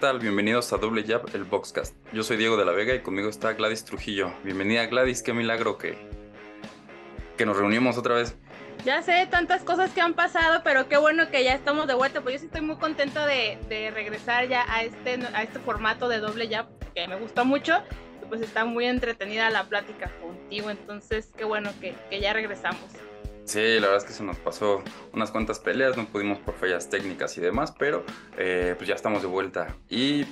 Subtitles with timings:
[0.00, 0.18] ¿qué tal?
[0.18, 1.94] Bienvenidos a Doble Jab, el Boxcast.
[2.14, 4.32] Yo soy Diego de la Vega y conmigo está Gladys Trujillo.
[4.44, 5.98] Bienvenida Gladys, qué milagro que,
[7.36, 8.34] que nos reunimos otra vez.
[8.82, 12.22] Ya sé tantas cosas que han pasado, pero qué bueno que ya estamos de vuelta.
[12.22, 16.08] Pues yo sí estoy muy contento de, de regresar ya a este, a este formato
[16.08, 17.82] de Doble Jab, que me gustó mucho.
[18.30, 22.86] Pues está muy entretenida la plática contigo, entonces qué bueno que, que ya regresamos.
[23.50, 24.80] Sí, la verdad es que se nos pasó
[25.12, 28.04] unas cuantas peleas, no pudimos por fallas técnicas y demás, pero
[28.38, 29.74] eh, pues ya estamos de vuelta.
[29.88, 30.24] Y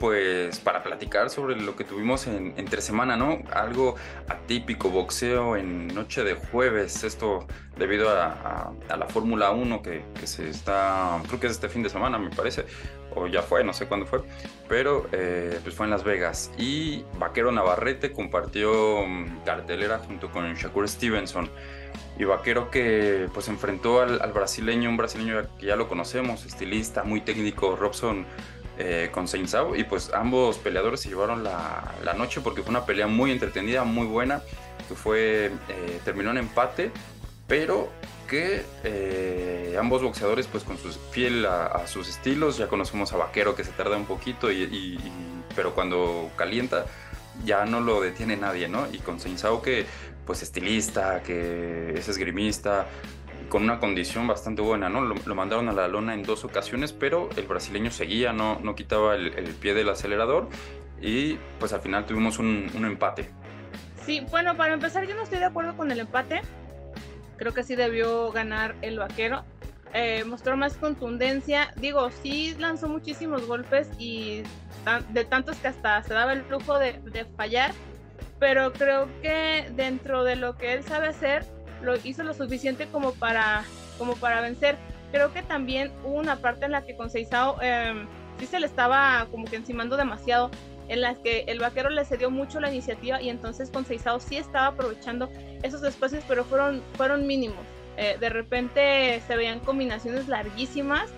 [0.00, 3.38] pues para platicar sobre lo que tuvimos en, entre semana, ¿no?
[3.52, 3.94] Algo
[4.26, 7.46] atípico, boxeo en noche de jueves, esto
[7.78, 11.90] debido a, la Fórmula 1 que, que, se está, creo que es este fin de
[11.90, 12.66] semana, me parece,
[13.14, 14.22] o ya fue, no sé cuándo fue,
[14.68, 16.50] pero eh, pues fue en Las Vegas.
[16.58, 21.48] Y Vaquero Navarrete compartió mm, cartelera junto con Shakur Stevenson
[22.18, 27.20] y Vaquero que pues enfrentó al, brasileño, un brasileño que ya lo conocemos, estilista, muy
[27.20, 28.24] técnico, Robson
[28.78, 33.06] eh, con Seinsao, y pues ambos peleadores se llevaron la, noche porque fue una pelea
[33.06, 34.42] muy entretenida, muy buena,
[34.88, 36.92] que fue, eh, terminó en empate,
[37.48, 37.90] pero
[38.28, 43.54] que eh, ambos boxeadores pues con sus fiel a, sus estilos, ya conocemos a Vaquero
[43.54, 44.98] que se tarda un poquito, y,
[45.54, 46.86] pero cuando calienta
[47.44, 48.86] ya no lo detiene nadie, ¿no?
[48.92, 49.86] Y con Seinsao que
[50.26, 52.86] pues estilista, que es esgrimista,
[53.48, 55.02] con una condición bastante buena, ¿no?
[55.02, 59.14] Lo, mandaron a la lona en dos ocasiones, pero el brasileño seguía, no, no quitaba
[59.14, 60.48] el, pie del acelerador
[61.00, 63.30] y pues al final tuvimos un, empate.
[64.04, 66.42] Sí, bueno, para empezar yo no estoy de acuerdo con el empate.
[67.36, 69.44] Creo que sí debió ganar el vaquero.
[69.92, 71.72] Eh, mostró más contundencia.
[71.76, 74.42] Digo, sí lanzó muchísimos golpes y
[75.10, 77.72] de tantos que hasta se daba el lujo de, de fallar
[78.38, 81.44] pero creo que dentro de lo que él sabe hacer,
[81.82, 83.64] lo hizo lo suficiente como para,
[83.98, 84.76] como para vencer.
[85.12, 88.06] Creo que también hubo una parte en la que con Seizao em,
[88.38, 90.50] sí se le estaba como que encimando demasiado,
[90.88, 94.36] en las que el vaquero le cedió mucho la iniciativa y entonces con Seizao sí
[94.36, 95.30] estaba aprovechando
[95.62, 97.64] esos espacios, pero fueron, fueron mínimos.
[97.96, 101.10] Eh, de repente se veían combinaciones larguísimas,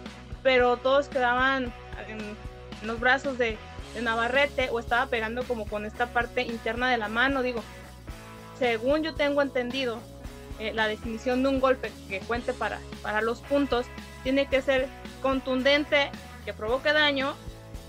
[0.42, 1.72] pero todos quedaban
[2.08, 3.56] en los brazos de,
[4.02, 7.42] Navarrete o estaba pegando como con esta parte interna de la mano.
[7.42, 7.62] Digo,
[8.58, 10.00] según yo tengo entendido,
[10.58, 13.86] eh, la definición de un golpe que cuente para, para los puntos
[14.22, 14.88] tiene que ser
[15.20, 16.10] contundente,
[16.44, 17.34] que provoque daño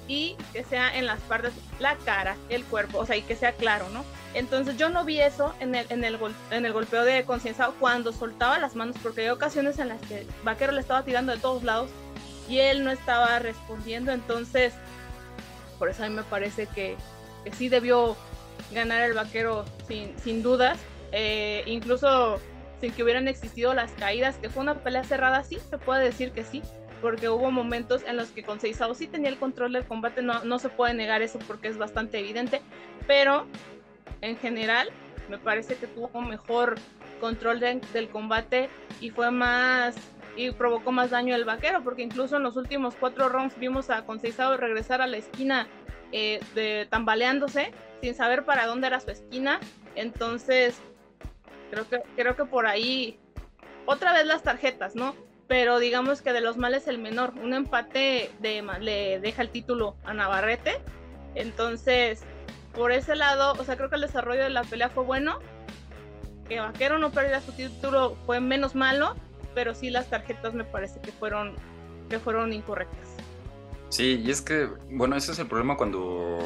[0.08, 3.54] y que sea en las partes, la cara, el cuerpo, o sea, y que sea
[3.54, 4.04] claro, ¿no?
[4.34, 6.18] Entonces yo no vi eso en el, en el,
[6.52, 10.28] en el golpeo de conciencia cuando soltaba las manos, porque hay ocasiones en las que
[10.44, 11.90] Vaquero le estaba tirando de todos lados
[12.50, 14.74] y él no estaba respondiendo, entonces
[15.78, 16.96] por eso a mí me parece que,
[17.54, 18.18] sí debió
[18.74, 20.78] ganar el vaquero sin, dudas,
[21.14, 22.42] eh, incluso
[22.82, 26.34] sin que hubieran existido las caídas, que fue una pelea cerrada, sí, se puede decir
[26.34, 26.62] que sí,
[27.02, 30.60] porque hubo momentos en los que con Seisao sí tenía el control del combate, no
[30.60, 32.62] se puede negar eso porque es bastante evidente,
[33.08, 33.46] pero
[34.20, 34.90] en general
[35.30, 36.76] me parece que tuvo mejor
[37.20, 38.70] control del combate
[39.02, 39.96] y fue más
[40.38, 44.06] y provocó más daño el vaquero, porque incluso en los últimos cuatro rounds vimos a
[44.06, 45.68] Conceizado regresar a la esquina
[46.12, 49.60] eh, de, tambaleándose sin saber para dónde era su esquina.
[49.96, 50.80] Entonces,
[51.72, 53.20] creo que, creo que por ahí,
[53.88, 55.16] otra vez las tarjetas, ¿no?
[55.48, 57.34] Pero digamos que de los males el menor.
[57.42, 60.80] Un empate le deja el título a Navarrete.
[61.34, 62.22] Entonces,
[62.76, 65.40] por ese lado, o sea, creo que el desarrollo de la pelea fue bueno.
[66.48, 69.16] Que Vaquero no perdiera su título fue menos malo
[69.58, 71.56] pero sí las tarjetas me parece que fueron,
[72.12, 73.10] que fueron incorrectas.
[73.90, 76.38] Sí, y es que, bueno, ese es el problema cuando,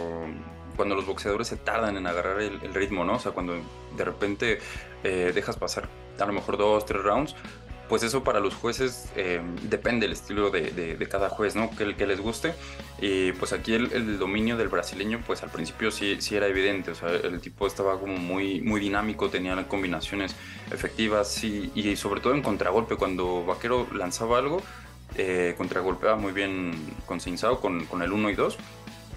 [0.77, 3.15] cuando los boxeadores se tardan en agarrar el, ritmo, ¿no?
[3.15, 3.55] O sea, cuando
[3.97, 4.59] de repente
[5.03, 7.35] eh, dejas pasar a lo mejor dos, tres rounds,
[7.91, 11.69] pues eso para los jueces eh, depende del estilo de, cada juez, ¿no?
[11.71, 12.53] Que, que, les guste.
[13.01, 16.95] Y pues aquí el, dominio del brasileño, pues al principio sí, sí era evidente, o
[16.95, 20.37] sea, el tipo estaba como muy, muy dinámico, tenía combinaciones
[20.71, 24.61] efectivas y, sobre todo en contragolpe, cuando Vaquero lanzaba algo,
[25.17, 26.71] eh, contragolpeaba muy bien
[27.05, 28.57] con Sinsao, con, con el 1 y 2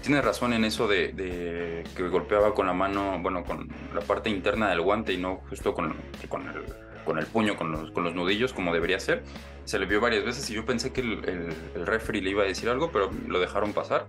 [0.01, 4.69] tiene razón en eso de, que golpeaba con la mano, bueno, con la parte interna
[4.69, 5.95] del guante y no justo con,
[6.29, 9.23] con el con el puño, con los, con los nudillos, como debería ser.
[9.63, 12.45] Se le vio varias veces y yo pensé que el, el, referee le iba a
[12.45, 14.07] decir algo, pero lo dejaron pasar.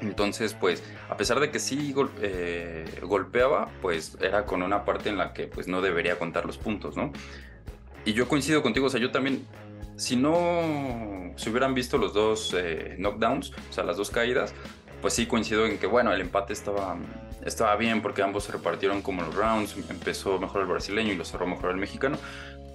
[0.00, 5.18] Entonces, pues, a pesar de que sí eh, golpeaba, pues era con una parte en
[5.18, 7.12] la que pues no debería contar los puntos, ¿no?
[8.04, 9.44] Y yo coincido contigo, o sea, yo también,
[9.96, 14.54] si no se hubieran visto los dos eh, knockdowns, o sea, las dos caídas,
[15.00, 16.96] pues sí coincido en que, bueno, el empate estaba,
[17.44, 21.24] estaba bien porque ambos se repartieron como los rounds, empezó mejor el brasileño y lo
[21.24, 22.18] cerró mejor el mexicano,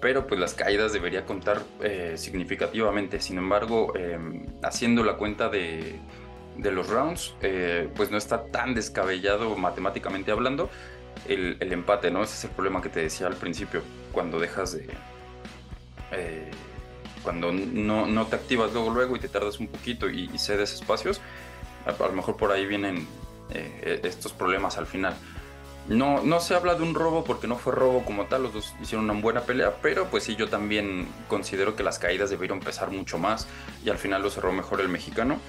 [0.01, 3.19] pero pues las caídas debería contar eh, significativamente.
[3.19, 5.99] Sin embargo, em, haciendo la cuenta de,
[6.57, 10.69] de los rounds, eh, pues no está tan descabellado matemáticamente hablando
[11.27, 12.23] el, empate, ¿no?
[12.23, 13.81] Ese es el problema que te decía al principio,
[14.11, 14.87] cuando dejas de...
[16.11, 16.51] Eh,
[17.23, 21.21] cuando no, te activas luego, luego y te tardas un poquito y, cedes espacios,
[21.85, 23.07] a, lo mejor por ahí vienen
[23.49, 25.15] eh, estos problemas al final.
[25.87, 28.73] No, no se habla de un robo porque no fue robo como tal, los dos
[28.81, 32.89] hicieron una buena pelea, pero pues sí, yo también considero que las caídas debieron pesar
[32.89, 33.47] mucho más
[33.83, 35.39] y al final lo cerró mejor el mexicano.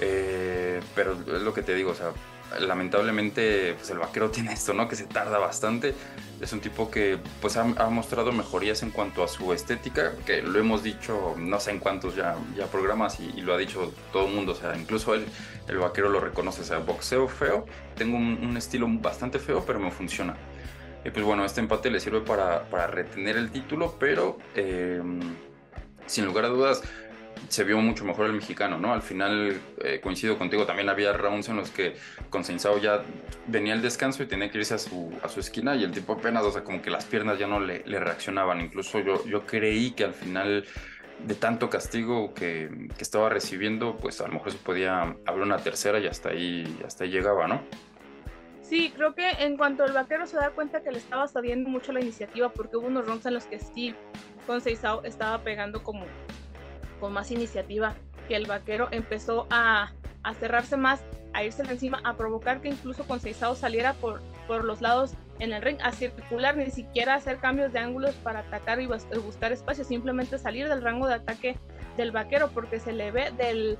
[0.00, 2.12] Eh, pero es lo que te digo, o sea,
[2.60, 4.88] lamentablemente pues el vaquero tiene esto, ¿no?
[4.88, 5.94] Que se tarda bastante.
[6.40, 10.58] Es un tipo que pues ha, mostrado mejorías en cuanto a su estética, que lo
[10.58, 14.34] hemos dicho no sé en cuántos ya, ya programas y, lo ha dicho todo el
[14.34, 15.24] mundo, o sea, incluso el,
[15.78, 17.64] vaquero lo reconoce, o sea, boxeo feo,
[17.96, 20.36] tengo un, estilo bastante feo, pero me funciona.
[21.04, 25.00] Y pues bueno, este empate le sirve para, para retener el título, pero eh,
[26.06, 26.82] sin lugar a dudas
[27.48, 28.92] se vio mucho mejor el mexicano, ¿no?
[28.92, 31.94] Al final, eh, coincido contigo, también había rounds en los que
[32.30, 33.02] con ya
[33.46, 36.14] venía el descanso y tenía que irse a su, a su esquina y el tipo
[36.14, 38.60] apenas, o sea, como que las piernas ya no le, le reaccionaban.
[38.60, 40.64] Incluso yo, yo creí que al final
[41.24, 45.58] de tanto castigo que, que, estaba recibiendo, pues a lo mejor se podía abrir una
[45.58, 47.62] tercera y hasta ahí, hasta ahí llegaba, ¿no?
[48.68, 51.92] Sí, creo que en cuanto el vaquero se da cuenta que le estaba saliendo mucho
[51.92, 53.96] la iniciativa, porque hubo unos rounds en los que Steve
[54.46, 56.04] con Seisao estaba pegando como
[57.00, 57.94] con más iniciativa,
[58.28, 59.92] que el vaquero empezó a,
[60.40, 64.80] cerrarse más, a irse encima, a provocar que incluso con Seisao saliera por, por los
[64.80, 68.86] lados en el ring, a circular, ni siquiera hacer cambios de ángulos para atacar y
[68.86, 71.56] buscar espacio, simplemente salir del rango de ataque
[71.96, 73.78] del vaquero, porque se le ve del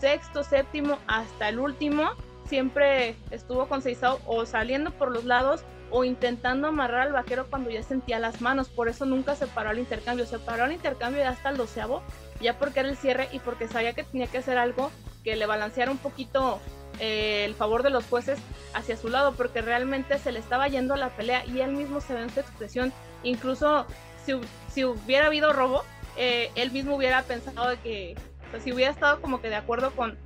[0.00, 2.10] sexto, séptimo hasta el último,
[2.54, 7.68] siempre estuvo con Seisao o saliendo por los lados o intentando amarrar al vaquero cuando
[7.68, 11.28] ya sentía las manos, por eso nunca se paró el intercambio, se paró el intercambio
[11.28, 12.00] hasta el doceavo,
[12.40, 14.92] ya porque era el cierre y porque sabía que tenía que hacer algo
[15.24, 16.60] que le balanceara un poquito
[17.00, 18.38] eh, el favor de los jueces
[18.72, 22.14] hacia su lado, porque realmente se le estaba yendo la pelea y él mismo se
[22.14, 22.92] ve en su expresión,
[23.24, 23.84] incluso
[24.24, 25.82] si, hubiera habido robo,
[26.16, 28.14] eh, él mismo hubiera pensado de que,
[28.62, 30.16] si hubiera estado como que de acuerdo con,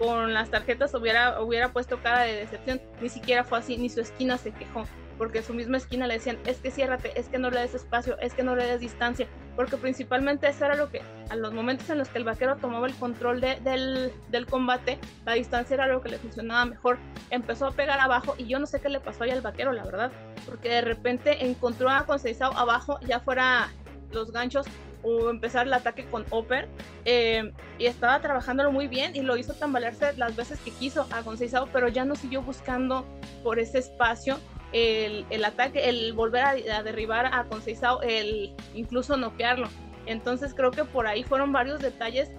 [0.00, 2.80] con las tarjetas hubiera, hubiera puesto cara de decepción.
[3.02, 4.86] Ni siquiera fue así, ni su esquina se quejó,
[5.18, 8.18] porque su misma esquina le decían, es que ciérrate, es que no le des espacio,
[8.18, 11.90] es que no le des distancia, porque principalmente eso era lo que, a los momentos
[11.90, 15.86] en los que el vaquero tomaba el control de, del, del, combate, la distancia era
[15.86, 16.96] lo que le funcionaba mejor.
[17.28, 19.84] Empezó a pegar abajo y yo no sé qué le pasó ahí al vaquero, la
[19.84, 20.10] verdad,
[20.46, 23.68] porque de repente encontró a Conceizao abajo, ya fuera
[24.12, 24.66] los ganchos
[25.02, 26.68] o empezar el ataque con Oper
[27.04, 31.22] eh, y estaba trabajándolo muy bien y lo hizo tambalearse las veces que quiso a
[31.22, 33.04] Conceizao, pero ya no siguió buscando
[33.42, 34.38] por ese espacio
[34.72, 39.68] el, el ataque, el volver a, derribar a Conceizao, el incluso noquearlo.
[40.06, 42.30] Entonces creo que por ahí fueron varios detalles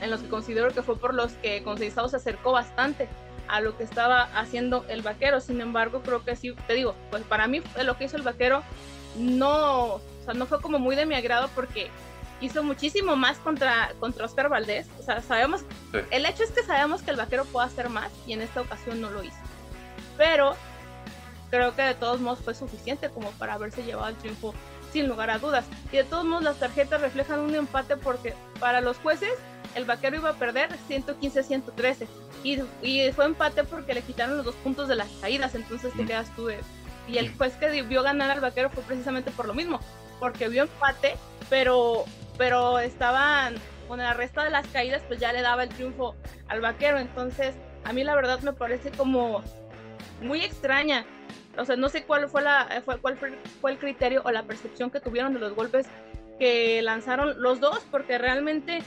[0.00, 3.08] en los que considero que fue por los que Conceizao se acercó bastante
[3.48, 5.40] a lo que estaba haciendo el vaquero.
[5.40, 8.62] Sin embargo, creo que sí, te digo, pues para mí lo que hizo el vaquero
[9.18, 11.90] no sea, no fue como muy de mi agrado porque
[12.40, 14.86] hizo muchísimo más contra, contra Oscar Valdés.
[14.98, 15.62] O sea, sabemos,
[16.10, 19.00] el hecho es que sabemos que el vaquero puede hacer más y en esta ocasión
[19.00, 19.36] no lo hizo.
[20.16, 20.54] Pero
[21.50, 24.54] creo que de todos modos fue suficiente como para haberse llevado el triunfo
[24.92, 25.64] sin lugar a dudas.
[25.92, 29.32] Y de todos modos las tarjetas reflejan un empate porque para los jueces
[29.74, 32.06] el vaquero iba a perder 115-113
[32.42, 36.06] y, y, fue empate porque le quitaron los dos puntos de las caídas, entonces te
[36.06, 36.48] quedas tú
[37.08, 39.80] Y el juez que vio ganar al vaquero fue precisamente por lo mismo,
[40.18, 41.16] porque vio empate,
[41.48, 42.04] pero,
[42.38, 43.54] pero estaban
[43.88, 46.14] con la resta de las caídas, pues ya le daba el triunfo
[46.48, 46.98] al vaquero.
[46.98, 47.54] Entonces,
[47.84, 49.42] a mí la verdad me parece como
[50.20, 51.04] muy extraña.
[51.58, 54.90] O sea, no sé cuál fue, la, fue, cuál fue el criterio o la percepción
[54.90, 55.86] que tuvieron de los golpes
[56.38, 58.82] que lanzaron los dos, porque realmente,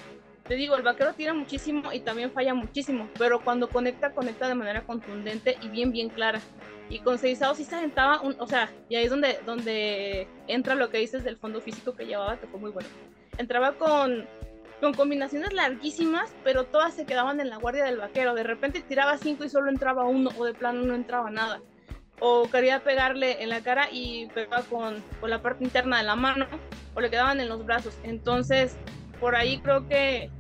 [0.49, 4.55] te digo, el vaquero tira muchísimo y también falla muchísimo, pero cuando conecta, conecta de
[4.55, 6.41] manera contundente y bien, bien clara.
[6.89, 10.73] Y con Seizao sí se aventaba, un, o sea, y ahí es donde, donde entra
[10.73, 12.89] lo que dices del fondo físico que llevaba, que fue muy bueno.
[13.37, 14.25] Entraba con,
[14.81, 18.33] con combinaciones larguísimas, pero todas se quedaban en la guardia del vaquero.
[18.33, 21.61] De repente tiraba cinco y solo entraba uno, o de plano no entraba nada.
[22.19, 26.15] O quería pegarle en la cara y pegaba con, con la parte interna de la
[26.15, 26.47] mano,
[26.95, 27.95] o le quedaban en los brazos.
[28.01, 28.75] Entonces,
[29.19, 30.31] por ahí creo que,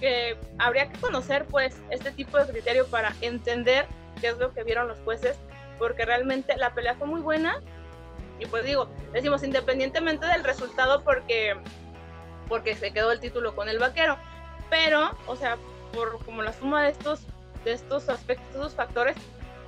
[0.00, 3.86] que habría que conocer pues este tipo de criterio para entender
[4.20, 5.36] qué es lo que vieron los jueces
[5.78, 7.60] porque realmente la pelea fue muy buena.
[8.38, 11.56] Y pues digo, decimos independientemente del resultado porque
[12.48, 14.16] porque se quedó el título con el vaquero,
[14.70, 15.56] pero o sea,
[15.92, 17.20] por como la suma de estos
[17.64, 19.16] de estos aspectos, estos factores,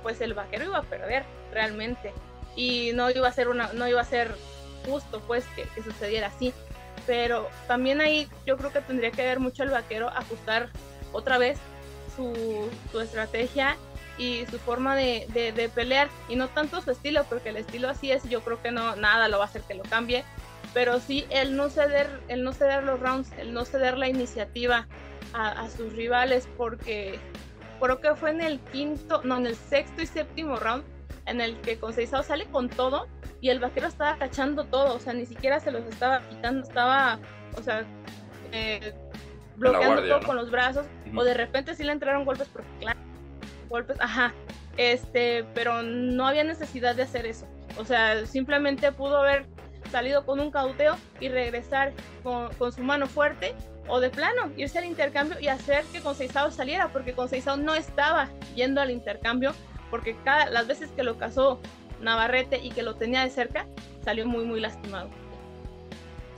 [0.03, 2.13] pues el vaquero iba a perder realmente.
[2.55, 4.33] Y no iba a ser una no iba a ser
[4.85, 6.53] justo pues que, que sucediera así,
[7.09, 10.69] pero también ahí yo creo que tendría que ver mucho el vaquero ajustar
[11.11, 11.57] otra vez
[12.15, 13.77] su, su estrategia
[14.19, 18.11] y su forma de, de, pelear y no tanto su estilo, porque el estilo así
[18.11, 20.23] es, yo creo que no, nada lo va a hacer que lo cambie,
[20.75, 24.85] pero sí el no ceder, el no ceder los rounds, el no ceder la iniciativa
[25.33, 27.17] a, sus rivales, porque
[27.81, 30.83] creo que fue en el quinto, no, en el sexto y séptimo round,
[31.29, 33.07] en el que Conceizao sale con todo
[33.41, 37.19] y el vaquero estaba cachando todo, o sea, ni siquiera se los estaba quitando, estaba,
[37.57, 37.85] o sea,
[38.51, 38.93] eh,
[39.55, 42.99] bloqueando todo con los brazos, o de repente sí le entraron golpes, porque claro,
[43.69, 44.33] golpes, ajá,
[44.77, 47.47] este, pero no había necesidad de hacer eso.
[47.77, 49.45] O sea, simplemente pudo haber
[49.91, 51.93] salido con un cauteo y regresar
[52.23, 53.55] con, con su mano fuerte
[53.87, 58.29] o de plano irse al intercambio y hacer que Conceizao saliera, porque Conceizao no estaba
[58.55, 59.53] yendo al intercambio,
[59.89, 61.59] porque cada, las veces que lo cazó
[62.01, 63.65] Navarrete y que lo tenía de cerca,
[64.03, 65.09] salió muy, muy lastimado.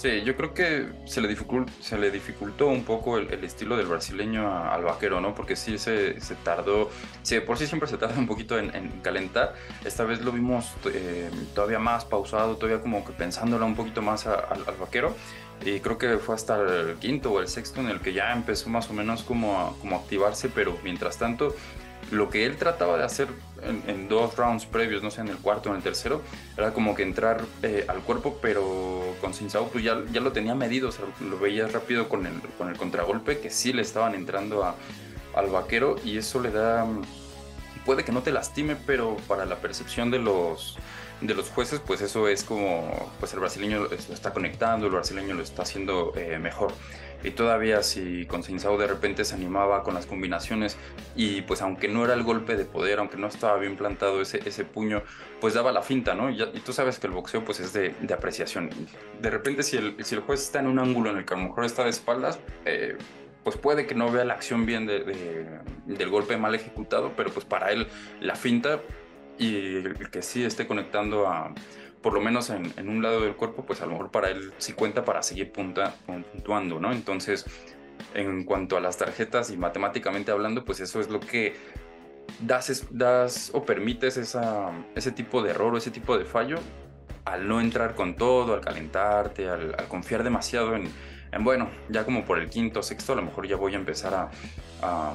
[0.02, 3.86] Sí, yo creo que se le, dificultó, se le dificultó un poco el, estilo del
[3.86, 5.36] brasileño al vaquero, ¿no?
[5.36, 6.90] Porque sí se, se tardó,
[7.22, 8.72] sí, por sí siempre se tarda un poquito en,
[9.04, 9.54] calentar.
[9.86, 14.26] Esta vez lo vimos eh, todavía más pausado, todavía como que pensándola un poquito más
[14.26, 15.16] al vaquero.
[15.64, 18.72] Y creo que fue hasta el quinto o el sexto en el que ya empezó
[18.72, 21.56] más o menos como a, como activarse, pero mientras tanto
[22.12, 23.28] lo que él trataba de hacer
[23.64, 26.22] en, dos rounds previos, no sé, en el cuarto o en el tercero,
[26.58, 30.56] era como que entrar eh, al cuerpo, pero con Sinsao pues ya, ya lo tenía
[30.56, 34.16] medido, o sea, lo veía rápido con el, con el contragolpe, que sí le estaban
[34.16, 34.64] entrando
[35.34, 36.86] al vaquero y eso le da,
[37.86, 40.78] puede que no te lastime, pero para la percepción de los
[41.22, 45.36] de los jueces, pues eso es como, pues el brasileño lo está conectando, el brasileño
[45.36, 46.74] lo está haciendo eh, mejor.
[47.24, 50.78] Y todavía si con de repente se animaba con las combinaciones
[51.16, 54.42] y pues aunque no era el golpe de poder, aunque no estaba bien plantado ese,
[54.46, 55.04] ese puño,
[55.40, 56.30] pues daba la finta, ¿no?
[56.30, 58.70] Y, tú sabes que el boxeo pues es de, de, apreciación.
[59.22, 61.38] De repente si el, si el juez está en un ángulo en el que a
[61.38, 62.98] lo mejor está de espaldas, eh,
[63.44, 67.46] pues puede que no vea la acción bien de, del golpe mal ejecutado, pero pues
[67.46, 67.88] para él
[68.20, 68.82] la finta
[69.38, 71.54] y el que sí esté conectando a,
[72.02, 74.54] por lo menos en, en, un lado del cuerpo, pues a lo mejor para él
[74.58, 76.92] sí cuenta para seguir punta, puntuando, ¿no?
[76.92, 77.46] Entonces,
[78.14, 81.56] en cuanto a las tarjetas y matemáticamente hablando, pues eso es lo que
[82.40, 86.58] das, das o permites esa, ese tipo de error o ese tipo de fallo
[87.26, 90.90] al no entrar con todo, al calentarte, al, confiar demasiado en,
[91.32, 94.14] en, bueno, ya como por el quinto, sexto, a lo mejor ya voy a empezar
[94.16, 94.32] a,
[94.82, 95.14] a,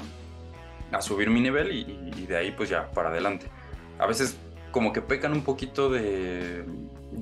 [0.92, 3.48] a subir mi nivel y, y de ahí pues ya para adelante
[3.98, 4.38] a veces
[4.76, 6.62] como que pecan un poquito de,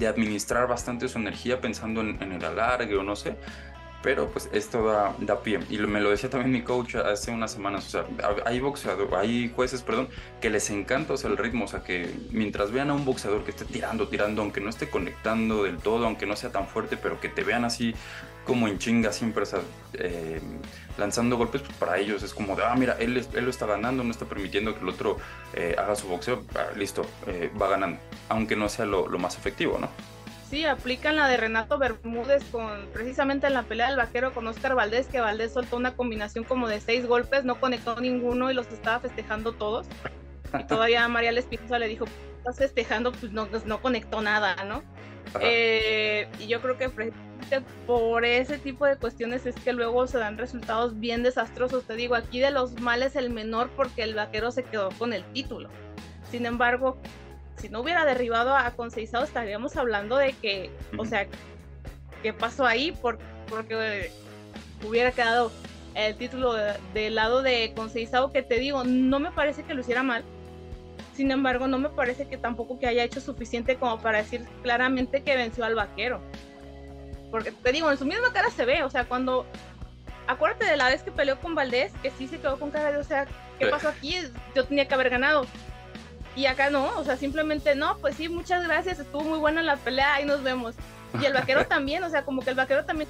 [0.09, 3.37] administrar bastante su energía pensando en, el alargue o no sé.
[4.03, 5.61] Pero pues esto da, da pie.
[5.71, 7.87] Y me lo decía también mi coach hace unas semanas.
[7.87, 8.07] O sea,
[8.45, 10.09] hay boxeadores, hay jueces, perdón,
[10.41, 11.67] que les encanta el ritmo.
[11.67, 14.91] O sea, que mientras vean a un boxeador que esté tirando, tirando, aunque no esté
[14.91, 17.95] conectando del todo, aunque no sea tan fuerte, pero que te vean así
[18.45, 19.45] como en chinga siempre,
[19.95, 20.41] eh,
[20.99, 24.05] lanzando golpes, pues para ellos es como de, ah, mira, él, él lo está ganando,
[24.05, 25.17] no está permitiendo que el otro
[25.55, 27.99] eh, haga su boxeo, ah, listo, eh, va ganando,
[28.29, 29.89] aunque no sea lo, lo, más efectivo, ¿no?
[30.51, 34.75] Sí, aplican la de Renato Bermúdez con precisamente en la pelea del vaquero con Oscar
[34.75, 38.67] Valdés, que Valdés soltó una combinación como de seis golpes, no conectó ninguno y los
[38.69, 39.87] estaba festejando todos.
[40.57, 42.05] Y todavía María Espinosa le dijo,
[42.39, 44.83] estás festejando, pues no, pues no conectó nada, ¿no?
[45.41, 46.91] Eh, y yo creo que
[47.87, 51.85] por ese tipo de cuestiones es que luego se dan resultados bien desastrosos.
[51.85, 55.25] Te digo, aquí de los males el menor porque el vaquero se quedó con el
[55.33, 55.69] título.
[56.31, 56.99] Sin embargo,
[57.57, 61.27] si no hubiera derribado a Conceizado, estaríamos hablando de que, o sea,
[62.23, 62.93] ¿qué pasó ahí?
[62.93, 64.11] Por, porque
[64.87, 65.53] hubiera quedado
[65.95, 66.55] el título
[66.93, 70.25] del lado de Conceizado, que te digo, no me parece que lo hiciera mal
[71.15, 75.23] sin embargo, no me parece que tampoco que haya hecho suficiente como para decir claramente
[75.23, 76.21] que venció al vaquero.
[77.31, 79.47] Porque te digo, en su misma cara se ve, o sea, cuando...
[80.27, 82.97] Acuérdate de la vez que peleó con Valdés, que sí se quedó con cara de,
[82.97, 83.27] o sea,
[83.59, 84.17] ¿qué pasó aquí?
[84.55, 85.47] Yo tenía que haber ganado.
[86.35, 89.77] Y acá no, o sea, simplemente no, pues sí, muchas gracias, estuvo muy buena la
[89.77, 90.75] pelea, ahí nos vemos.
[91.21, 93.09] Y el vaquero también, o sea, como que el vaquero también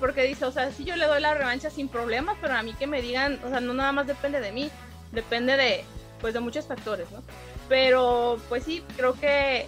[0.00, 2.74] porque dice, o sea, sí yo le doy la revancha sin problemas, pero a mí
[2.74, 4.70] que me digan, o sea, no nada más depende de mí,
[5.12, 5.84] depende de,
[6.22, 7.22] pues de muchos factores, ¿no?
[7.68, 9.66] Pero pues sí, creo que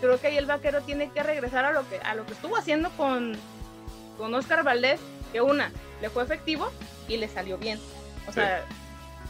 [0.00, 2.56] creo que ahí el vaquero tiene que regresar a lo que a lo que estuvo
[2.56, 3.38] haciendo con
[4.18, 5.00] con Oscar Valdés,
[5.32, 5.70] que una
[6.02, 6.70] le fue efectivo
[7.08, 7.78] y le salió bien.
[8.28, 8.64] O sea,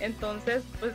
[0.01, 0.95] entonces pues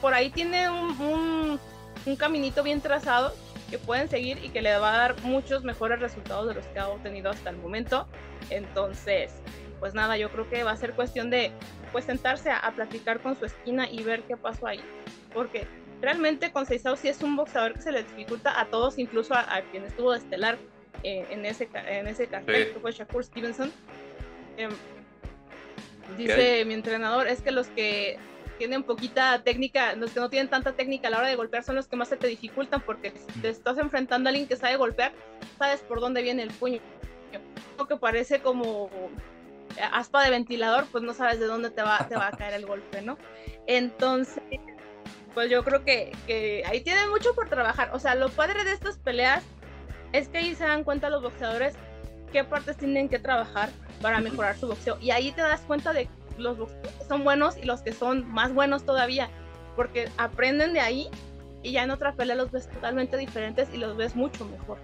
[0.00, 1.58] por ahí tiene un,
[2.06, 3.32] un, caminito bien trazado
[3.70, 6.78] que pueden seguir y que le va a dar muchos mejores resultados de los que
[6.78, 8.06] ha obtenido hasta el momento.
[8.50, 9.30] Entonces,
[9.78, 11.52] pues nada, yo creo que va a ser cuestión de
[11.92, 14.80] pues sentarse a, platicar con su esquina y ver qué pasó ahí.
[15.32, 15.66] Porque
[16.00, 19.60] realmente con Seisao sí es un boxeador que se le dificulta a todos, incluso a,
[19.70, 20.58] quien estuvo de estelar
[21.02, 23.72] eh, en ese, en ese cartel, que fue Shakur Stevenson.
[24.56, 24.70] Em,
[26.16, 28.18] Dice mi entrenador, es que los que
[28.56, 31.76] tienen poquita técnica, los que no tienen tanta técnica a la hora de golpear son
[31.76, 34.76] los que más se te dificultan porque si te estás enfrentando a alguien que sabe
[34.76, 35.12] golpear,
[35.58, 36.80] sabes por dónde viene el puño.
[37.76, 38.90] Lo que parece como
[39.92, 42.66] aspa de ventilador, pues no sabes de dónde te va, te va a caer el
[42.66, 43.18] golpe, ¿no?
[43.66, 44.42] Entonces,
[45.34, 47.90] pues yo creo que, que ahí tienen mucho por trabajar.
[47.92, 49.44] O sea, lo padre de estas peleas
[50.12, 51.74] es que ahí se dan cuenta los boxeadores
[52.32, 53.70] qué partes tienen que trabajar
[54.00, 54.98] para mejorar su boxeo.
[55.00, 58.52] Y ahí te das cuenta de los que son buenos y los que son más
[58.54, 59.28] buenos todavía,
[59.76, 61.08] porque aprenden de ahí
[61.62, 64.78] y ya en otra pelea los ves totalmente diferentes y los ves mucho mejor.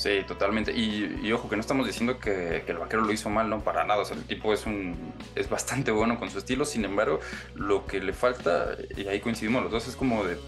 [0.00, 0.72] Sí, totalmente.
[0.72, 4.00] Y, ojo, que no estamos diciendo que, el vaquero lo hizo mal, no, para nada.
[4.00, 4.96] O sea, el tipo es un
[5.34, 6.64] es bastante bueno con su estilo.
[6.64, 7.20] Sin embargo,
[7.54, 10.36] lo que le falta, y ahí coincidimos los dos, es como de.
[10.36, 10.38] Eh,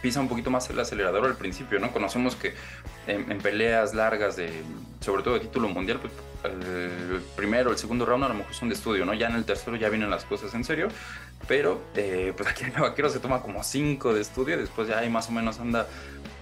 [0.00, 1.92] pisa un poquito más el acelerador al principio, ¿no?
[1.92, 2.54] Conocemos que
[3.06, 4.48] en, peleas largas, de,
[5.00, 8.70] sobre todo de título mundial, pues el primero, el segundo round a lo mejor son
[8.70, 9.12] de estudio, ¿no?
[9.12, 10.88] Ya en el tercero ya vienen las cosas en serio,
[11.48, 14.98] pero eh, pues aquí en el vaquero se toma como cinco de estudio, después ya
[14.98, 15.86] ahí más o menos anda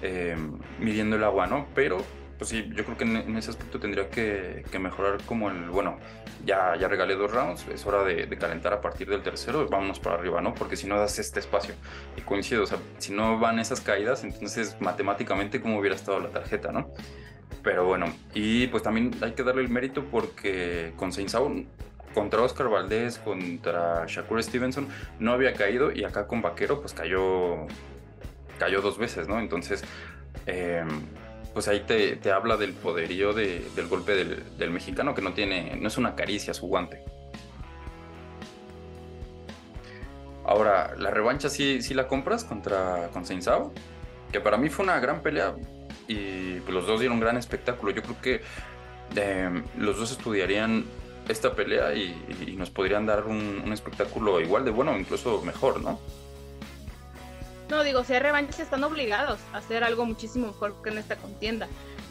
[0.03, 0.37] eh,
[0.79, 1.67] midiendo el agua, ¿no?
[1.75, 1.99] Pero
[2.39, 5.99] pues sí, yo creo que en, ese aspecto tendría que, mejorar como el, bueno,
[6.45, 10.17] ya, ya regalé dos rounds, es hora de, calentar a partir del tercero, vámonos para
[10.17, 10.55] arriba, ¿no?
[10.55, 11.75] Porque si no das este espacio,
[12.17, 16.31] y coincido, o sea, si no van esas caídas, entonces matemáticamente cómo hubiera estado la
[16.31, 16.91] tarjeta, ¿no?
[17.63, 21.31] Pero bueno, y pues también hay que darle el mérito porque con Saint
[22.15, 27.67] contra Oscar Valdés, contra Shakur Stevenson, no había caído y acá con Vaquero pues cayó,
[28.59, 29.39] cayó dos veces, ¿no?
[29.39, 29.85] Entonces,
[30.47, 30.85] eh,
[31.53, 35.35] pues ahí te, te habla del poderío de, del golpe del, del, mexicano que no
[35.35, 37.03] tiene, no es una caricia su guante.
[40.45, 43.25] Ahora, la revancha sí, sí la compras contra con
[44.31, 45.55] que para mí fue una gran pelea
[46.09, 47.93] y pues, los dos dieron un gran espectáculo.
[47.93, 48.41] Yo creo que
[49.17, 50.85] eh, los dos estudiarían
[51.29, 52.15] esta pelea y,
[52.47, 55.99] y nos podrían dar un, espectáculo igual de bueno incluso mejor, ¿no?
[57.71, 61.17] No, digo, si hay revanchas están obligados a hacer algo muchísimo mejor que en esta
[61.17, 61.67] contienda.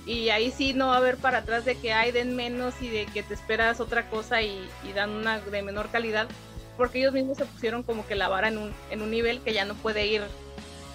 [0.05, 2.89] Y ahí sí no va a haber para atrás de que hay den menos y
[2.89, 6.27] de que te esperas otra cosa y, dan una de menor calidad,
[6.75, 9.53] porque ellos mismos se pusieron como que la vara en un, en un nivel que
[9.53, 10.23] ya no puede ir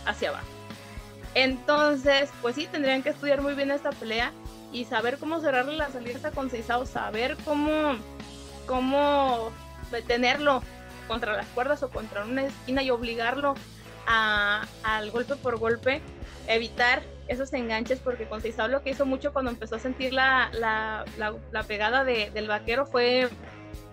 [0.04, 0.46] hacia abajo.
[1.34, 4.32] Entonces, pues sí, tendrían que estudiar muy bien esta pelea
[4.72, 7.96] y saber cómo cerrarle la salida con Seisao, saber cómo,
[8.66, 9.50] cómo
[9.90, 10.62] detenerlo
[11.06, 13.54] contra las cuerdas o contra una esquina y obligarlo
[14.06, 16.00] al golpe por golpe,
[16.46, 21.04] evitar esos enganches, porque con lo que hizo mucho cuando empezó a sentir la, la,
[21.52, 23.28] la, pegada de, del vaquero fue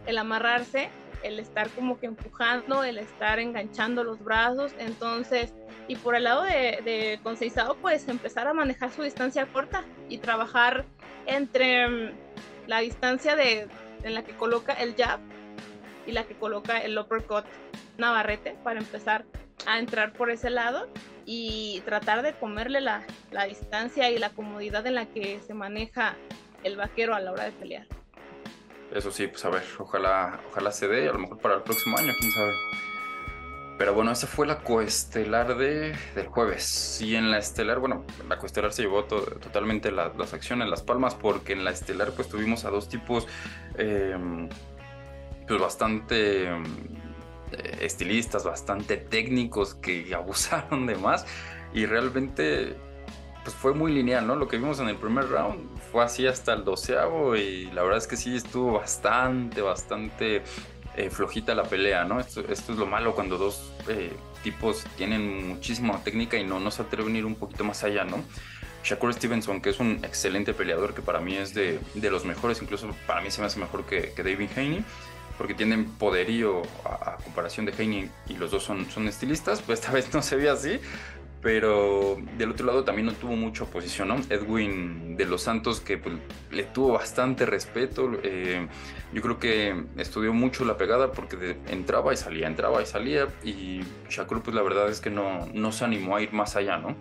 [0.06, 0.90] el amarrarse,
[1.24, 5.54] el estar como que empujando, el estar enganchando los brazos, entonces,
[5.88, 10.17] y por el lado de, de Conceizado, pues empezar a manejar su distancia corta y
[10.17, 10.86] trabajar
[11.26, 12.12] entre mm,
[12.67, 13.67] la distancia de,
[14.04, 15.19] en la que coloca el jab
[16.06, 17.45] y la que coloca el uppercut
[17.98, 19.26] Navarrete para empezar
[19.65, 20.88] a entrar por ese lado
[21.26, 26.15] y tratar de comerle la, la, distancia y la comodidad en la que se maneja
[26.63, 27.88] el vaquero a la hora de pelear.
[28.93, 31.98] Eso sí, pues a ver, ojalá, ojalá se dé, a lo mejor para el próximo
[31.98, 32.54] año, quién sabe.
[33.78, 37.02] Pero bueno, esa fue la coestelar de, del jueves.
[37.02, 41.54] Y en la estelar, bueno, la coestelar se llevó totalmente las acciones, las palmas, porque
[41.54, 43.28] en la estelar pues tuvimos a dos tipos
[43.78, 44.16] eh,
[45.48, 46.50] pues bastante
[47.52, 51.26] eh, estilistas bastante técnicos que abusaron de más
[51.74, 52.76] y realmente
[53.44, 54.36] pues fue muy lineal, ¿no?
[54.36, 58.00] Lo que vimos en el primer round fue así hasta el doceavo y la verdad
[58.00, 60.42] es que sí estuvo bastante, bastante
[60.97, 62.19] eh, flojita la pelea, ¿no?
[62.19, 64.12] Esto, es lo malo cuando dos eh,
[64.43, 68.03] tipos tienen muchísima técnica y no, no se atreven a ir un poquito más allá,
[68.03, 68.23] ¿no?
[68.84, 72.62] Shakur Stevenson, que es un excelente peleador, que para mí es de, de los mejores,
[72.62, 74.86] incluso para mí se me hace mejor que, que David Haney
[75.38, 79.91] porque tienen poderío a, comparación de Heine y los dos son, son estilistas, pues esta
[79.91, 80.79] vez no se ve así,
[81.45, 84.15] pero del otro lado también no tuvo mucha oposición, ¿no?
[84.31, 86.15] Edwin de los Santos que pues,
[86.49, 88.67] le tuvo bastante respeto, eh,
[89.13, 93.81] yo creo que estudió mucho la pegada porque entraba y salía, entraba y salía y
[94.10, 96.95] Shakur pues la verdad es que no, no se animó a ir más allá, ¿no?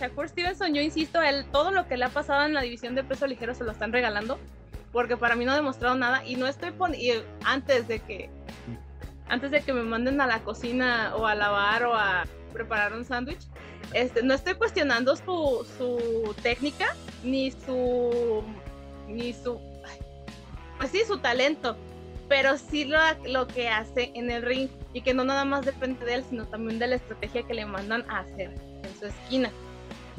[0.00, 3.04] Shakur Stevenson, yo insisto, él, todo lo que le ha pasado en la división de
[3.04, 4.38] peso ligero se lo están regalando
[4.90, 8.30] porque para mí no ha demostrado nada y no estoy poniendo, antes de que,
[9.28, 13.04] antes de que me manden a la cocina o a lavar o a preparar un
[13.04, 13.46] sándwich,
[13.92, 18.42] este, no estoy cuestionando su, su técnica ni su,
[19.08, 19.60] ni su,
[20.78, 21.76] pues sí, su talento,
[22.28, 26.04] pero sí lo, lo que hace en el ring y que no nada más depende
[26.04, 28.50] de él, sino también de la estrategia que le mandan a hacer
[28.82, 29.50] en su esquina.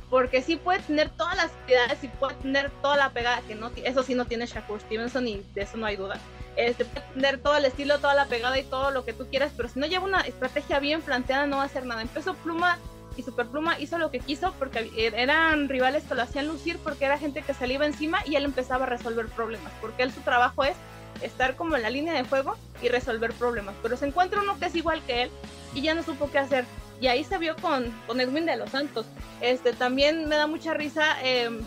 [0.09, 3.69] Porque sí puede tener todas las cualidades y puede tener toda la pegada que no
[3.75, 6.19] eso sí no tiene Shakur Stevenson y de eso no hay duda
[6.55, 9.69] este, tener todo el estilo, toda la pegada y todo lo que tú quieras, pero
[9.69, 12.01] si no lleva una estrategia bien planteada no va a hacer nada.
[12.01, 12.77] Empezó Pluma
[13.17, 17.17] y Superpluma hizo lo que quiso porque eran rivales que lo hacían lucir porque era
[17.17, 20.21] gente que se le iba encima y él empezaba a resolver problemas, porque él su
[20.21, 20.75] trabajo es
[21.21, 24.65] estar como en la línea de fuego y resolver problemas, pero se encuentra uno que
[24.65, 25.31] es igual que él
[25.73, 26.65] y ya no supo qué hacer.
[27.01, 29.05] Y ahí se vio con, con Edwin de los Santos.
[29.39, 31.61] Este, también me da mucha risa em,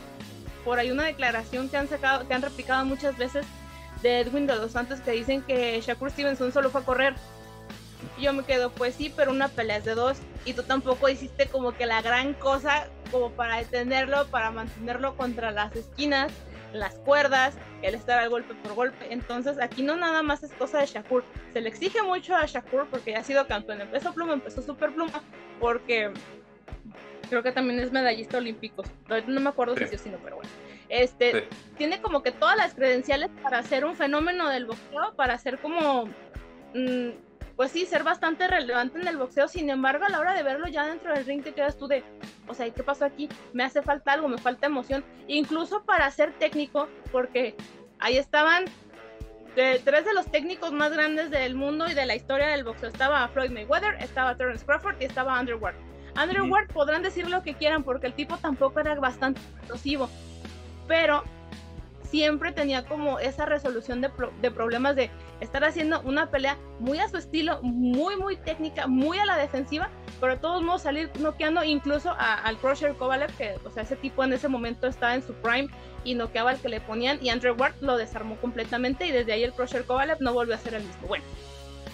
[0.64, 3.47] por ahí una declaración que han sacado, que han replicado muchas veces
[4.03, 7.15] de Edwin de los Santos que dicen que Shakur Stevenson solo fue a correr.
[8.19, 10.19] Y yo me quedo, pues sí, pero una pelea es de dos.
[10.45, 15.53] Y tú tampoco hiciste como que la gran cosa como para detenerlo, para mantenerlo contra
[15.53, 16.33] las esquinas,
[16.73, 19.12] las cuerdas, el estar al golpe por golpe.
[19.12, 21.25] Entonces aquí no nada más es cosa de Shakur.
[21.53, 23.83] Se le exige mucho a Shakur porque ya ha sido campeón.
[23.83, 25.23] Empezó pluma, empezó super pluma,
[25.61, 26.12] porque
[27.29, 28.83] creo que también es medallista olímpico.
[29.27, 30.51] No me acuerdo si sí o no, pero bueno.
[30.92, 35.59] Este, tiene como que todas las credenciales para ser un fenómeno del boxeo, para ser
[35.59, 36.05] como,
[36.74, 37.09] mm,
[37.57, 39.48] pues sí, ser bastante relevante en el boxeo.
[39.48, 42.05] Sin embargo, a la hora de verlo ya dentro del ring te quedas tú de,
[42.46, 43.31] o sea, ¿qué pasó aquí?
[43.55, 45.02] Me hace falta algo, me falta emoción.
[45.28, 47.57] Incluso para ser técnico, porque
[47.98, 48.66] ahí estaban
[49.55, 52.90] tres de los técnicos más grandes del mundo y de la historia del boxeo.
[52.90, 55.76] Estaba Floyd Mayweather, estaba Terence Crawford y estaba Andrew Ward.
[56.16, 60.11] Andrew Ward podrán decir lo que quieran porque el tipo tampoco era bastante explosivo
[60.92, 61.24] pero
[62.02, 67.16] siempre tenía como esa resolución de, problemas de estar haciendo una pelea muy a su
[67.16, 69.88] estilo, muy, muy técnica, muy a la defensiva,
[70.20, 74.22] pero de todos modos salir noqueando incluso al Crusher Kovalev, que, o sea, ese tipo
[74.22, 75.70] en ese momento estaba en su prime
[76.05, 79.44] y noqueaba al que le ponían, y Andrew Ward lo desarmó completamente, y desde ahí
[79.44, 81.09] el Crusher Kovalev no volvió a ser el mismo.
[81.09, 81.24] Bueno,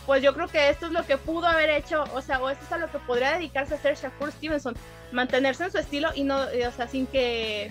[0.07, 2.65] pues yo creo que esto es lo que pudo haber hecho, o sea, o esto
[2.65, 4.75] es a lo que podría dedicarse a hacer Shakur Stevenson,
[5.13, 7.71] mantenerse en su estilo y no, o sea, sin que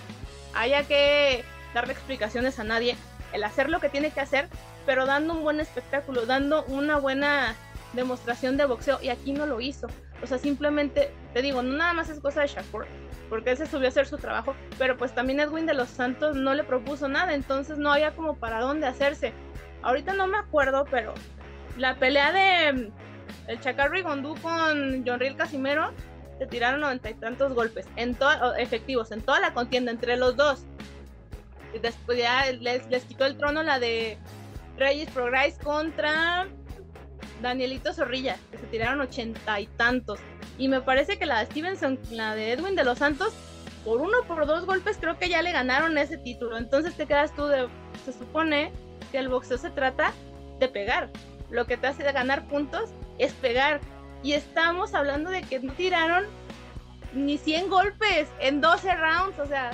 [0.53, 2.95] haya que darle explicaciones a nadie,
[3.33, 4.47] el hacer lo que tiene que hacer,
[4.85, 7.55] pero dando un buen espectáculo, dando una buena
[7.93, 9.87] demostración de boxeo y aquí no lo hizo.
[10.21, 12.87] O sea, simplemente, te digo, no nada más es cosa de Shakur,
[13.29, 16.35] porque él se subió a hacer su trabajo, pero pues también Edwin de los Santos
[16.35, 19.33] no le propuso nada, entonces no había como para dónde hacerse.
[19.83, 21.13] Ahorita no me acuerdo, pero
[21.77, 22.91] la pelea de mm,
[23.47, 25.91] el Chacal Rigondú con John Real Casimero
[26.37, 28.17] se tiraron noventa y tantos golpes en
[28.57, 30.65] efectivos en toda la contienda entre los dos.
[31.73, 34.17] Y después ya les, les quitó el trono la de
[34.77, 36.47] Reyes Prograis contra
[37.41, 40.19] Danielito Zorrilla, que se tiraron ochenta y tantos.
[40.57, 43.33] Y me parece que la de Stevenson, la de Edwin de los Santos,
[43.83, 46.57] por uno por dos golpes creo que ya le ganaron ese título.
[46.57, 47.67] Entonces te quedas tú de,
[48.05, 48.71] se supone
[49.11, 50.13] que el boxeo se trata
[50.59, 51.09] de pegar.
[51.49, 53.79] Lo que te hace ganar puntos es pegar.
[54.23, 56.25] Y estamos hablando de que no tiraron
[57.13, 59.71] ni 100 golpes en 12 rounds, o sea,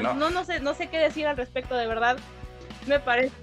[0.00, 0.30] no.
[0.30, 0.44] no.
[0.44, 2.18] sé, no sé qué decir al respecto, de verdad.
[2.86, 3.34] Me parece.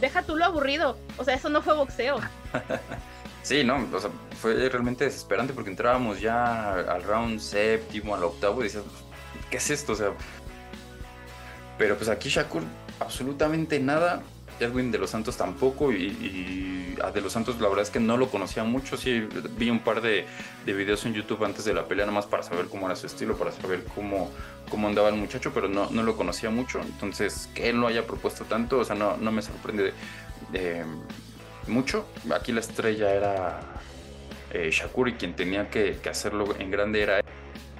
[0.00, 2.18] Deja tú lo aburrido, o sea, eso no fue boxeo.
[3.42, 8.60] sí, no, o sea, fue realmente desesperante porque entrábamos ya al round séptimo, al octavo
[8.60, 8.82] y decías,
[9.48, 9.92] ¿qué es esto?
[9.92, 10.12] O sea,
[11.78, 12.62] pero pues aquí Shakur
[12.98, 14.22] absolutamente nada
[14.60, 18.16] Edwin de los Santos tampoco y, a de los Santos la verdad es que no
[18.16, 20.26] lo conocía mucho, sí vi un par de,
[20.66, 23.36] videos en YouTube antes de la pelea nada más para saber cómo era su estilo,
[23.36, 24.30] para saber cómo,
[24.70, 28.06] cómo andaba el muchacho, pero no, no lo conocía mucho, entonces que él no haya
[28.06, 29.92] propuesto tanto, o sea, no, no me sorprende
[31.66, 33.60] mucho, aquí la estrella era
[34.52, 37.24] eh, Shakur y quien tenía que, hacerlo en grande era él.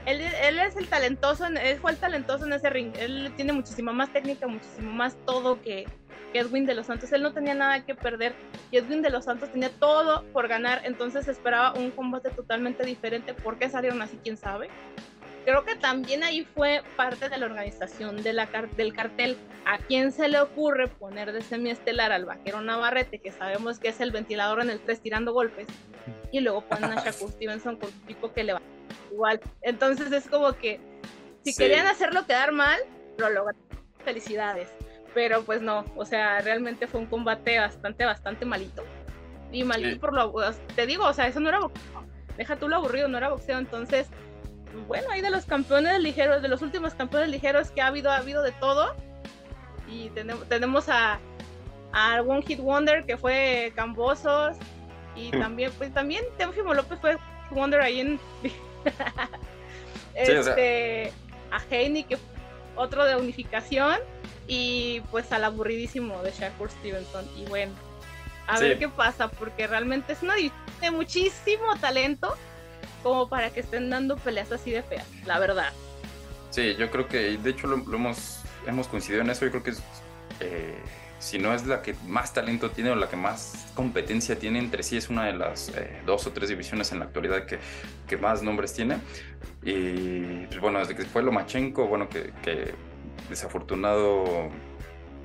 [0.06, 2.92] Él, él, es el talentoso, él fue el talentoso en ese ring.
[2.98, 5.86] Él tiene muchísima más técnica, muchísimo más todo que,
[6.38, 7.12] Edwin de los Santos.
[7.12, 8.34] Él no tenía nada que perder
[8.70, 13.34] y Edwin de los Santos tenía todo por ganar, entonces esperaba un combate totalmente diferente.
[13.34, 14.18] ¿Por qué salieron así?
[14.22, 14.68] ¿Quién sabe?
[15.44, 19.36] Creo que también ahí fue parte de la organización de la del cartel.
[19.64, 24.00] ¿A quién se le ocurre poner de semiestelar al vaquero Navarrete, que sabemos que es
[24.00, 25.66] el ventilador en el 3 tirando golpes,
[26.30, 28.62] y luego ponen a Shakur Stevenson con un tipo que le va
[29.10, 29.40] igual?
[29.62, 30.80] Entonces es como que
[31.44, 32.80] si querían hacerlo quedar mal,
[33.18, 33.60] lo lograron.
[34.04, 34.68] Felicidades
[35.14, 38.84] pero pues no, o sea, realmente fue un combate bastante, bastante malito.
[39.50, 40.32] Y malito por lo,
[40.74, 42.04] te digo, o sea, eso no era boxeo,
[42.36, 44.08] deja tú lo aburrido, no era boxeo, entonces,
[44.88, 48.16] bueno, hay de los campeones ligeros, de los últimos campeones ligeros que ha habido, ha
[48.16, 48.94] habido de todo,
[49.86, 51.20] y tenemos, tenemos a,
[51.92, 54.56] a One Hit Wonder que fue Cambosos,
[55.14, 57.18] y también, pues también Teófimo López fue
[57.50, 58.20] Wonder ahí en...
[60.14, 61.12] este,
[61.50, 62.16] a Heini que
[62.76, 63.98] otro de unificación
[64.52, 67.24] y pues al aburridísimo de Shakur Stevenson.
[67.38, 67.72] Y bueno,
[68.46, 72.36] a ver qué pasa, porque realmente es una de muchísimo talento
[73.02, 75.72] como para que estén dando peleas así de feas, la verdad.
[76.50, 79.72] Sí, yo creo que, de hecho lo, hemos, hemos coincidido en eso, yo creo que
[80.40, 80.78] eh,
[81.18, 84.82] si no es la que más talento tiene o la que más competencia tiene entre
[84.82, 87.58] sí, es una de las eh, dos o tres divisiones en la actualidad que,
[88.06, 88.98] que, más nombres tiene.
[89.62, 92.74] Y pues bueno, desde que fue Lomachenko, bueno, que, que
[93.28, 94.50] desafortunado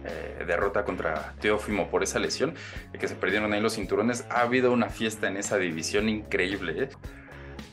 [0.05, 2.53] eh, derrota contra Teófimo por esa lesión,
[2.97, 6.83] que se perdieron ahí los cinturones, ha habido una fiesta en esa división increíble.
[6.83, 6.89] ¿eh?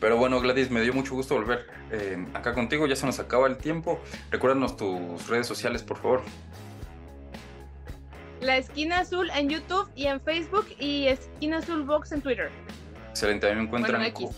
[0.00, 2.86] Pero bueno, Gladys, me dio mucho gusto volver eh, acá contigo.
[2.86, 4.00] Ya se nos acaba el tiempo.
[4.30, 6.22] Recuérdanos tus redes sociales, por favor.
[8.40, 12.50] La Esquina Azul en YouTube y en Facebook y Esquina Azul Box en Twitter.
[13.10, 14.02] Excelente, a mí me encuentran.
[14.02, 14.28] X.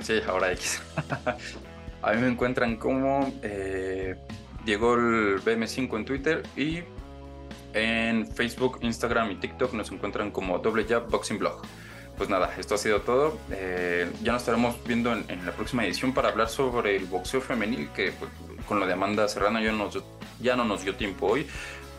[0.00, 0.80] Sí, ahora X.
[2.02, 4.16] a mí me encuentran como eh,
[4.64, 6.80] Diego el BM5 en Twitter y
[7.72, 11.62] en Facebook, Instagram y TikTok nos encuentran como Doble Jab Boxing Blog
[12.20, 13.38] pues nada, esto ha sido todo.
[13.50, 17.88] Eh, ya nos estaremos viendo en, la próxima edición para hablar sobre el boxeo femenil,
[17.96, 18.30] que pues,
[18.68, 19.72] con lo de Amanda Serrano ya,
[20.38, 21.46] ya no nos dio tiempo hoy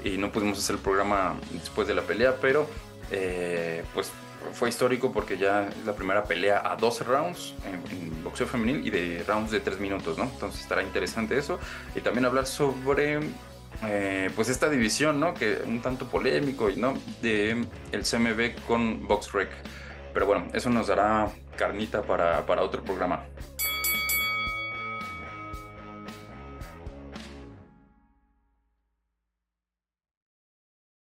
[0.04, 2.68] y no pudimos hacer el programa después de la pelea, pero
[3.10, 4.12] eh, pues
[4.54, 8.90] fue histórico porque ya es la primera pelea a 12 rounds en, boxeo femenil y
[8.90, 10.26] de rounds de 3 minutos, ¿no?
[10.26, 11.60] Entonces estará interesante eso.
[11.96, 13.20] Y también hablar sobre
[13.84, 15.34] eh, pues esta división, ¿no?
[15.34, 16.94] Que un tanto polémico, ¿no?
[17.22, 19.50] De el CMB con BoxRec.
[20.14, 23.24] Pero bueno, eso nos dará carnita para, para otro programa.